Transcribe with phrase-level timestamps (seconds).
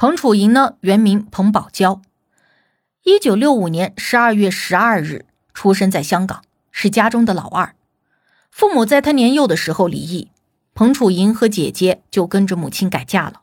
[0.00, 2.00] 彭楚莹呢，原名彭宝娇，
[3.02, 7.74] 一九六五年十二月十二日出生在香港，是家中的老二。
[8.50, 10.30] 父母在他年幼的时候离异，
[10.72, 13.42] 彭楚莹和姐姐就跟着母亲改嫁了。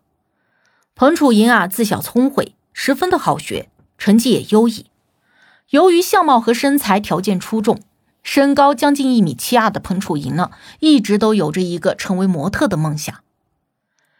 [0.95, 4.87] 彭楚莹啊，自小聪慧，十分的好学，成绩也优异。
[5.69, 7.79] 由于相貌和身材条件出众，
[8.23, 13.19] 身高将近一米七二的彭楚莹呢，一直都有着一个成为模特的梦想。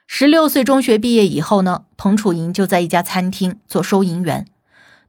[0.10, 4.48] 十六岁中学毕业以后呢，彭楚莹就在一家餐厅做收银员，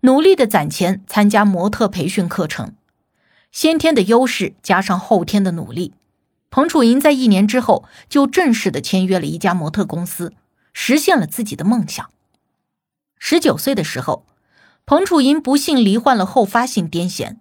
[0.00, 2.74] 努力的攒钱参加模特培训课程。
[3.52, 5.94] 先天的优势加上后天的努力，
[6.50, 10.34] 彭楚莹在一年之后就正式的签约了一家模特公司，
[10.72, 12.10] 实现了自己的梦想。
[13.18, 14.27] 十九岁的时候，
[14.84, 17.36] 彭楚莹不幸罹患了后发性癫痫，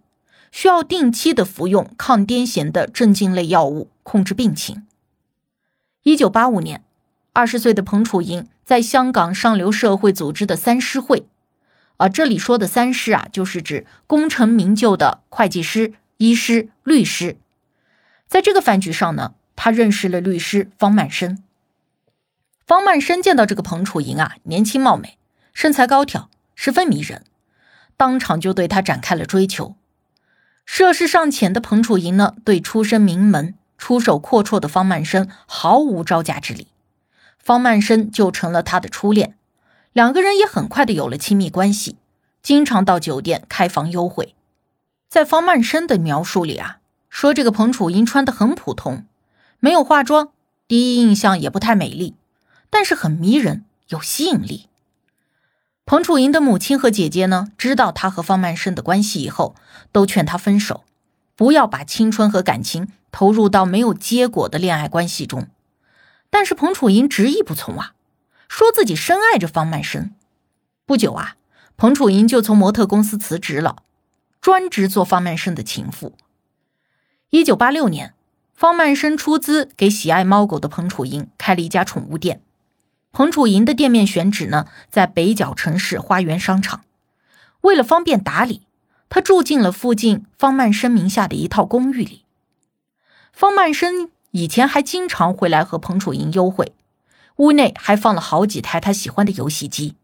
[0.51, 4.85] 需要定期的服用抗癫痫的镇静类药物控制病情。
[6.03, 6.83] 一九八五年。
[7.37, 11.27] 二十岁的彭楚莹在香港上流社会组织的三师会，
[11.97, 17.37] 啊，这里说的三师啊，就是指功成名就的会计师、医师、律师。
[18.27, 21.43] 在这个饭局上呢，他认识了律师方曼生。
[22.65, 25.19] 方曼生见到这个彭楚莹啊，年轻貌美，
[25.53, 27.23] 身材高挑，十分迷人，
[27.95, 29.75] 当场就对他展开了追求。
[30.65, 36.69] 涉世尚浅的彭楚莹呢，对出身名门、出手阔绰的方曼生毫无招架之力。
[37.47, 39.37] 方曼生就成了他的初恋，
[39.93, 41.95] 两个人也很快的有了亲密关系，
[42.43, 44.35] 经常到酒店开房幽会。
[45.07, 46.79] 在方曼生的描述里啊，
[47.09, 49.05] 说这个彭楚英穿的很普通，
[49.61, 50.31] 没有化妆，
[50.67, 52.15] 第一印象也不太美丽，
[52.69, 54.67] 但是很迷人，有吸引力。
[55.85, 59.55] 彭楚莹的母亲和姐姐呢，知道他和方曼生的关系以后，
[59.93, 60.83] 都劝他分手，
[61.37, 65.47] 不要把青春和感情投入到没有结果的恋爱关系中。
[66.29, 67.93] 但是彭楚莹执意不从啊，
[68.47, 70.11] 说自己深爱着方曼生。
[70.85, 71.35] 不久啊，
[71.77, 73.77] 彭楚莹就从模特公司辞职了，
[74.41, 76.15] 专职做方曼生的情妇。
[77.29, 78.13] 一九八六年，
[78.53, 82.41] 方曼生出资给喜爱猫狗的彭楚莹开了一家宠物店。
[83.11, 86.83] 彭楚莹的店面选址呢，在北角城市花园商场。
[87.61, 88.67] 为了方便打理，
[89.09, 92.23] 他住进了附近方曼生名下的一套公寓里。
[93.31, 94.11] 方曼生。
[94.31, 96.73] 以前还经常回来和彭楚莹幽会，
[97.37, 99.95] 屋内还放了好几台他喜欢的游戏机。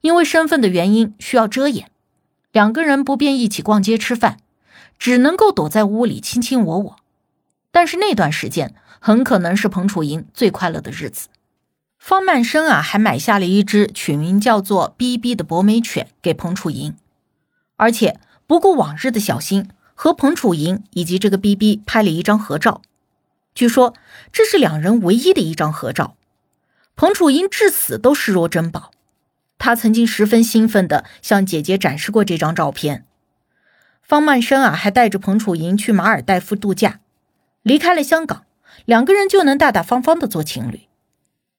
[0.00, 1.90] 因为身份的原因需要遮掩，
[2.52, 4.38] 两个人不便一起逛街吃饭，
[4.98, 6.96] 只能够躲在屋里卿卿我我。
[7.70, 11.28] 但是那段时间很可能是彭楚莹最快乐的日子。
[11.98, 16.94] 方曼生啊，还买下了一只取名叫做 “B B” 的博美犬给彭楚莹，
[17.76, 22.82] 而且不顾往日的小心，和彭楚莹以及这个 B B 拍了一张合照。
[23.54, 23.94] 据说
[24.32, 26.16] 这是两人唯一的一张合照，
[26.96, 28.90] 彭楚英至死都视若珍宝。
[29.58, 33.06] 他曾经十分兴奋地向姐姐展示过这张照片。
[34.02, 37.00] 方曼生啊，还带着彭楚莹去马尔代夫度假。
[37.62, 38.44] 离开了香港，
[38.84, 40.82] 两个人就能大大方方地做情侣。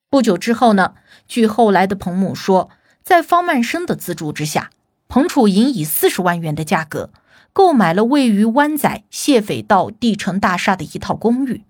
[0.09, 0.93] 不久之后呢，
[1.27, 2.69] 据后来的彭母说，
[3.01, 4.69] 在方曼生的资助之下，
[5.07, 7.09] 彭楚莹以四十万元的价格
[7.53, 11.63] 购买了位于湾仔谢斐道地城大厦的一套公寓。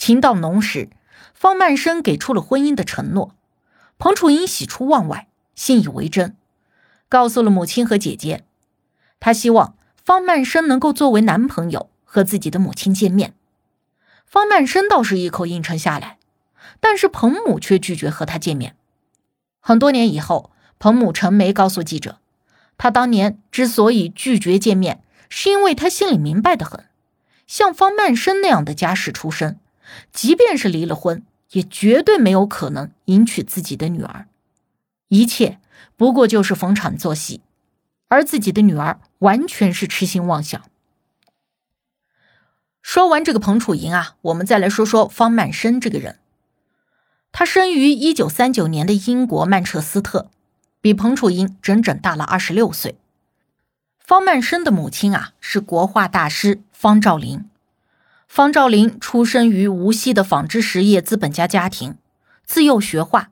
[0.00, 0.88] 情到浓时，
[1.34, 3.34] 方曼生给出了婚姻的承诺。
[3.98, 6.34] 彭楚英喜出望外，信以为真，
[7.10, 8.42] 告诉了母亲和姐姐，
[9.20, 13.34] 他希望方曼生能够作为男朋友和自己的母亲见面。
[14.24, 16.16] 方曼生倒是一口应承下来，
[16.80, 18.74] 但是彭母却拒绝和他见面。
[19.60, 22.20] 很多年以后，彭母陈梅告诉记者，
[22.78, 26.86] 他当年之所以拒绝见面，是因为他心里明白的很，
[27.46, 29.59] 像方曼生那样的家世出身。
[30.12, 34.26] 即便是离了婚，也绝对没有可能迎娶自己的女儿，
[35.08, 35.58] 一切
[35.96, 37.40] 不过就是逢场作戏，
[38.08, 40.62] 而自己的女儿完全是痴心妄想。
[42.82, 46.18] 说完这个彭楚莹啊，我们再来说说方曼生这个人。
[47.32, 50.30] 他生于一九三九年的英国曼彻斯特，
[50.80, 52.96] 比彭楚莹整整大了二十六岁。
[53.98, 57.44] 方曼生的母亲啊，是国画大师方兆林。
[58.30, 61.98] 方兆林出生于无锡的纺织实业资本家家庭，
[62.44, 63.30] 自幼学画，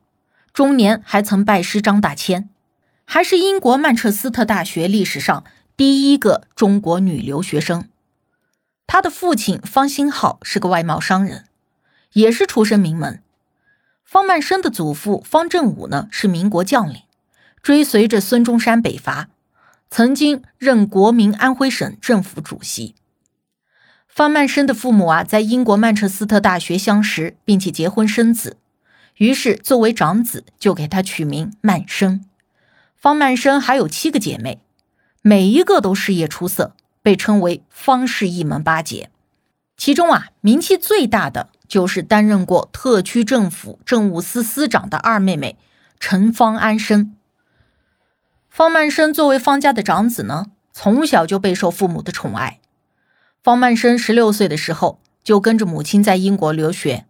[0.53, 2.50] 中年还曾拜师张大千，
[3.05, 5.45] 还是英国曼彻斯特大学历史上
[5.77, 7.89] 第一个中国女留学生。
[8.89, 11.45] 他的父亲方兴浩是个外贸商人，
[12.15, 13.23] 也是出身名门。
[14.05, 17.03] 方曼生的祖父方振武呢是民国将领，
[17.62, 19.29] 追随着孙中山北伐，
[19.89, 22.97] 曾经任国民安徽省政府主席。
[24.19, 28.56] 方曼生的父母啊在英国曼彻斯特大学相识，并且结婚生子。
[29.19, 32.25] 于是，作为长子，就给他取名曼生。
[32.97, 34.61] 方曼生还有七个姐妹，
[35.23, 39.11] 每一个都事业出色，被称为方氏一门八姐。
[39.76, 45.56] 其中啊，名气最大的就是担任过特区政府政务司司长的二妹妹
[46.00, 47.14] 陈方安生。
[48.50, 52.58] 方曼生作为方家的长子呢，从小就备受父母的宠爱。
[53.49, 57.06] 方曼生十六岁的时候，就跟着母亲在英国留学。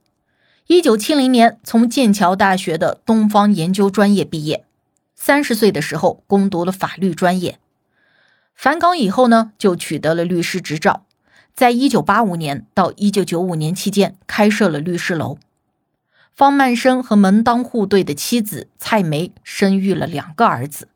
[0.68, 4.64] 一九七零年，从剑桥大学的东方研究专业毕业。
[5.16, 7.58] 三十岁的时候，攻读了法律专业。
[8.54, 11.04] 返港以后呢，就取得了律师执照。
[11.56, 15.38] 在一九八五年到一九九五年期间，开设了律师楼。
[16.32, 20.86] 方曼生和门当户对的妻子蔡梅生育了两个儿子。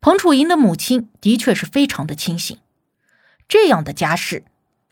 [0.00, 2.56] 彭楚莹的母亲的确是非常的清醒，
[3.48, 4.44] 这样的家世，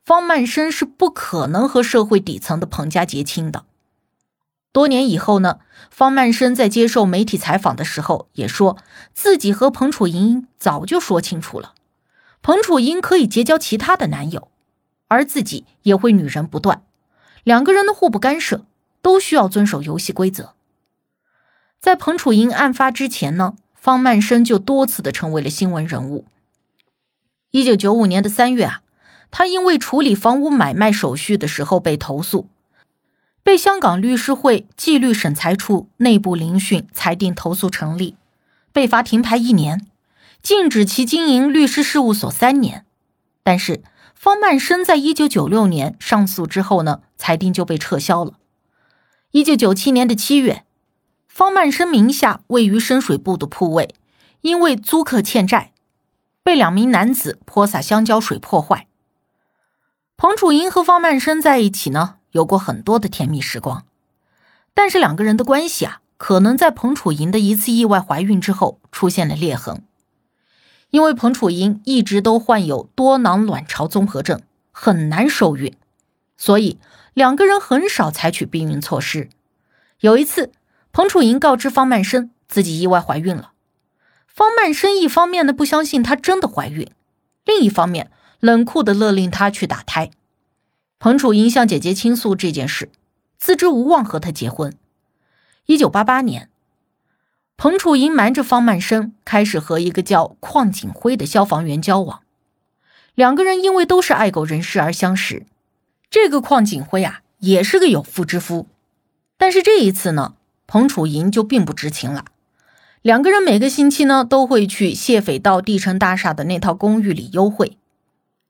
[0.05, 3.65] 方曼生是不可能和社会底层的彭家结亲的。
[4.71, 5.61] 多年以后呢，
[5.91, 8.77] 方曼生在接受媒体采访的时候也说
[9.12, 11.75] 自己和彭楚莹早就说清楚了，
[12.43, 14.49] 彭楚莹可以结交其他的男友，
[15.09, 16.83] 而自己也会女人不断，
[17.45, 18.65] 两个人的互不干涉，
[19.01, 20.55] 都需要遵守游戏规则。
[21.81, 26.27] 在彭楚莹案发之前呢，方曼生就多次的成为了新闻人物。
[27.55, 28.81] 一九九五年的三月啊，
[29.31, 32.49] 他因为处理房屋买卖手续的时候被投诉。
[33.45, 38.17] 被香港律师会纪律审裁处内部聆讯，裁定投诉成立，
[38.73, 39.87] 被罚停牌一年，
[40.43, 42.85] 禁止其经营律师事务所三年。
[43.45, 43.85] 但是
[44.17, 48.33] 方曼生在一九九六年上诉之后呢，裁定就被撤销了。
[49.31, 50.65] 一九九七年的七月，
[51.29, 53.95] 方曼生名下位于深水埗的铺位，
[54.41, 55.71] 因为租客欠债，
[56.44, 58.87] 被两名男子泼洒香蕉水破坏。
[60.17, 62.19] 彭楚莹和方曼生在一起呢。
[62.31, 63.85] 有过很多的甜蜜时光，
[64.75, 69.85] 但是两个人的关系啊，可能在彭楚莹的一次意外怀孕之后出现了裂痕。
[70.91, 74.41] 因为彭楚莹一直都患有多囊卵巢综合症，
[74.73, 75.76] 很难受孕，
[76.37, 76.81] 所以
[77.12, 79.29] 两个人很少采取避孕措施。
[80.00, 80.50] 有一次，
[80.91, 83.52] 彭楚莹告知方曼生自己意外怀孕了，
[84.35, 86.91] 方曼生一方面呢不相信她真的怀孕，
[87.45, 88.11] 另一方面
[88.41, 90.11] 冷酷的勒令她去打胎。
[90.99, 92.91] 彭楚莹向姐姐倾诉这件事，
[93.39, 94.77] 自知无望和他结婚。
[95.67, 96.51] 一九八八年，
[97.57, 102.23] 彭楚莹瞒着方曼生，开始和一个叫邝景辉的消防员交往。
[103.15, 105.47] 两个人因为都是爱狗人士而相识。
[106.11, 108.67] 这个邝景辉啊，也是个有妇之夫。
[109.37, 110.35] 但是这一次呢，
[110.67, 112.25] 彭楚莹就并不知情了。
[113.05, 117.77] 两个人每个星期呢，都会去谢斐道地城大厦的那套公寓里幽会。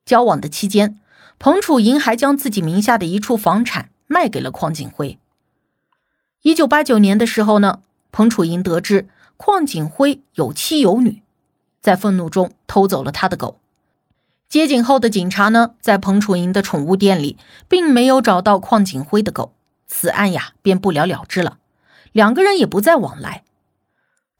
[0.06, 1.00] 交往的期间。
[1.40, 5.18] 彭楚莹还将自己名下的一处房产卖给了邝景辉。
[6.42, 7.80] 一九八九年的时候呢，
[8.12, 11.20] 彭楚莹得知邝景辉有妻有女，
[11.82, 13.58] 在愤怒中偷走了他的狗。
[14.48, 17.36] 接警后的警察呢，在彭楚莹的宠物店里
[17.68, 19.52] 并没有找到邝景辉的狗，
[19.88, 21.58] 此案呀便不了了之了，
[22.12, 23.42] 两个人也不再往来。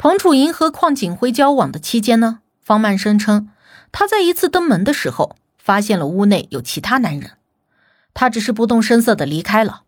[0.05, 3.49] 彭楚莹和邝景辉交往的期间呢，方曼声称
[3.91, 5.35] 他在一次登门的时候。
[5.57, 7.39] 发现了屋内有其他男人，
[8.13, 9.85] 他只是不动声色的离开了。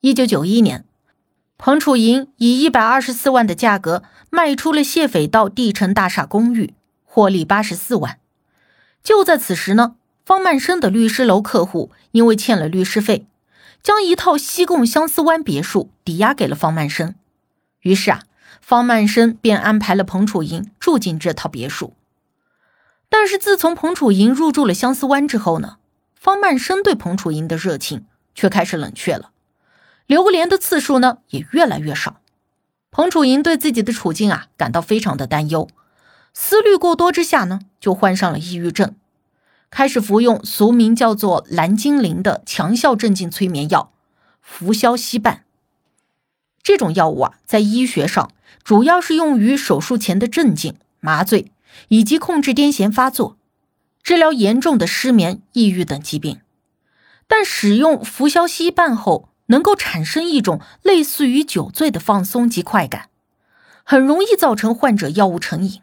[0.00, 0.84] 一九九一年，
[1.58, 6.72] 彭楚莹以一百二十四万的价格卖出了谢斐道地城大厦公寓，
[7.04, 8.20] 获利八十四万。
[9.02, 13.26] 就在此时呢，方曼生的律师楼客户因为欠了律师费，
[13.82, 17.16] 将一套西贡相思湾别墅抵押给了方曼生。
[17.80, 18.22] 于是啊，
[18.62, 21.92] 方曼生便安排了彭楚莹住进这套别墅。
[23.10, 25.76] 但是自从彭楚莹入住了相思湾之后呢，
[26.14, 29.32] 方曼生对彭楚莹的热情却开始冷却了，
[30.06, 32.20] 留连的次数呢也越来越少。
[32.90, 35.68] 彭楚莹对自己的处境啊感到非常的担忧，
[36.32, 38.94] 思虑过多之下呢，就患上了抑郁症，
[39.70, 43.92] 开始服用俗名叫做蓝精灵的强效镇静催眠药
[44.40, 45.40] 氟硝西泮。
[46.62, 48.30] 这种药物啊，在医学上
[48.64, 51.52] 主要是用于手术前的镇静麻醉。
[51.88, 53.38] 以及控制癫痫发作，
[54.02, 56.42] 治疗严重的失眠、抑郁等疾病。
[57.26, 63.08] 但使用氟硝西泮后，能够产生一种类似于酒醉的放松及快感，
[63.84, 65.80] 很容易造成患者药物成瘾。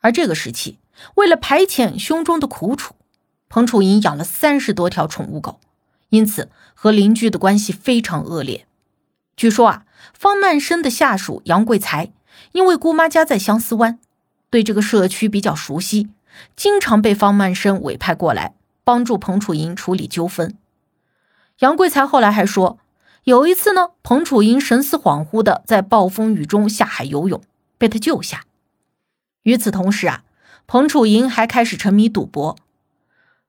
[0.00, 0.78] 而这个时期，
[1.16, 2.94] 为了排遣胸中的苦楚，
[3.50, 5.60] 彭楚营养了三十多条宠物狗，
[6.08, 8.66] 因此和邻居的关系非常恶劣。
[9.36, 12.12] 据说啊，方曼生的下属杨贵才
[12.52, 13.98] 因为姑妈家在相思湾，
[14.50, 16.08] 对这个社区比较熟悉，
[16.54, 20.56] 经常被方曼生委派过来帮助彭楚营处理纠纷。
[21.60, 22.78] 杨贵才后来还说，
[23.24, 27.40] 有一次呢，彭楚营神思恍惚的在暴风雨中下海游泳，
[27.78, 28.44] 被他救下。
[29.44, 30.24] 与此同时啊，
[30.66, 32.56] 彭楚营还开始沉迷赌博。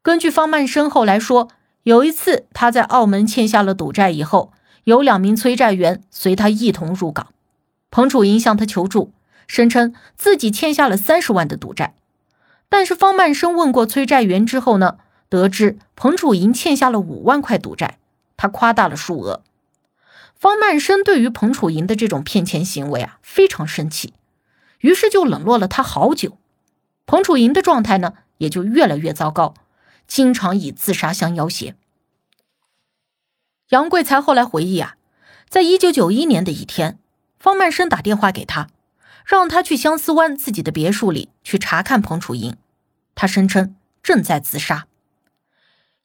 [0.02, 1.50] 根据方曼生后来说，
[1.84, 4.52] 有一次他在澳门欠下了赌债以后，
[4.86, 7.28] 有两名催债员随他一同入港。
[7.92, 9.12] 彭楚营向他求助，
[9.48, 11.94] 声称自己欠下了三十万的赌债。
[12.70, 14.98] 但是方曼生问过催债员之后呢，
[15.30, 17.98] 得知彭楚营欠下了五万块赌债，
[18.38, 19.42] 他夸大了数额。
[20.36, 24.14] 方曼生对于彭楚营的这种骗钱行为啊，非常生气，
[24.80, 26.38] 于是就冷落了他好久。
[27.08, 29.54] 彭楚营的状态呢，也就越来越糟糕。
[30.08, 31.74] 经常以自杀相要挟。
[33.70, 34.96] 杨贵才后来回忆啊，
[35.50, 37.00] 在一九九一年的一天，
[37.40, 38.68] 方曼生打电话给他，
[39.26, 42.56] 让他去相思湾自己的别墅里去查看彭楚英。
[43.16, 44.86] 他声称正在自杀。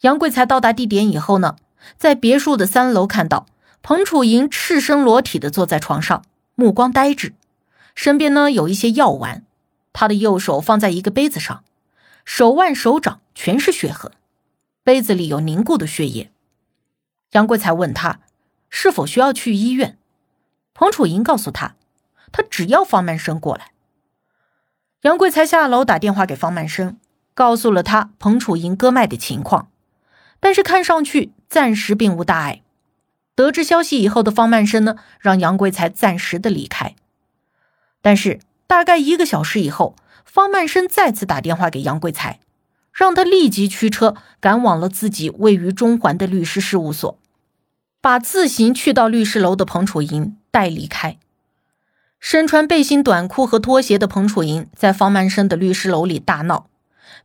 [0.00, 1.56] 杨贵才到达地点以后呢，
[1.98, 3.44] 在别墅的三楼看到
[3.82, 6.24] 彭楚英赤身裸体的坐在床上，
[6.54, 7.34] 目光呆滞，
[7.94, 9.44] 身边呢有一些药丸，
[9.92, 11.62] 他的右手放在一个杯子上。
[12.24, 14.10] 手腕、手掌全是血痕，
[14.82, 16.30] 杯子里有凝固的血液。
[17.32, 18.20] 杨贵才问他
[18.68, 19.98] 是否需要去医院，
[20.74, 21.76] 彭楚莹告诉他，
[22.32, 23.72] 他只要方曼生过来。
[25.02, 26.98] 杨贵才下楼打电话给方曼生，
[27.34, 29.70] 告诉了他彭楚莹割脉的情况，
[30.38, 32.62] 但是看上去暂时并无大碍。
[33.34, 36.94] 得知消息以后的方曼生呢，让杨贵才暂时的离开，
[38.02, 39.96] 但是大概一个小时以后。
[40.22, 42.38] 方曼生再次打电话给杨贵才，
[42.92, 47.18] 让他立即驱车赶往了自己位于中环的律师事务所，
[48.00, 51.18] 把自行去到律师楼的彭楚莹带离开。
[52.18, 56.68] 身穿背心短裤和拖鞋的彭楚莹在方曼生的律师楼里大闹，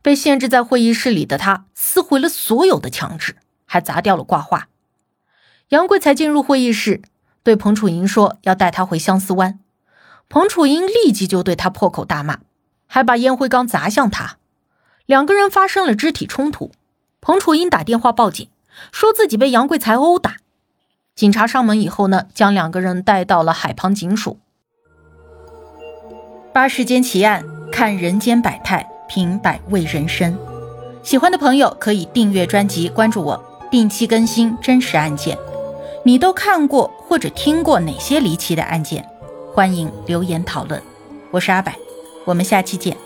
[0.00, 4.68] 被限制在会议室里的他撕毁了所有的墙纸，还砸掉了挂画。
[5.68, 7.02] 杨贵才进入会议室，
[7.42, 9.58] 对彭楚莹说要带他回相思湾，
[10.28, 12.38] 彭楚莹立即就对他破口大骂。
[12.86, 14.38] 还把烟灰缸砸向他，
[15.06, 16.72] 两个人发生了肢体冲突。
[17.20, 18.48] 彭楚英打电话报警，
[18.92, 20.36] 说自己被杨贵才殴打。
[21.14, 24.38] 警察上门以后呢，将两个人带到了海旁警署。
[26.52, 30.38] 八世间奇案，看人间百态，品百味人生。
[31.02, 35.38] 喜欢的朋友可以订阅专辑，关注我，定期更新真实案件。
[36.04, 39.08] 你都看过或者听过哪些离奇的案件？
[39.52, 40.82] 欢迎留言讨论。
[41.30, 41.72] 我是阿柏。
[42.24, 42.96] 我们下期见。